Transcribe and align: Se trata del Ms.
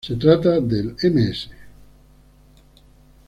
Se 0.03 0.15
trata 0.15 0.59
del 0.59 0.95
Ms. 1.03 1.49